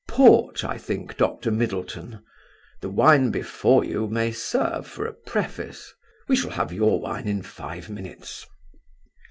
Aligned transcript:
"Port, 0.07 0.63
I 0.63 0.79
think, 0.79 1.15
Doctor 1.15 1.51
Middleton? 1.51 2.25
The 2.81 2.89
wine 2.89 3.29
before 3.29 3.83
you 3.85 4.07
may 4.07 4.31
serve 4.31 4.87
for 4.87 5.05
a 5.05 5.13
preface. 5.13 5.93
We 6.27 6.35
shall 6.35 6.49
have 6.49 6.73
your 6.73 6.99
wine 6.99 7.27
in 7.27 7.43
five 7.43 7.87
minutes." 7.87 8.47